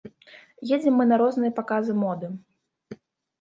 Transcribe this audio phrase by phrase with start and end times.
[0.77, 2.31] Ездзім мы на розныя паказы моды.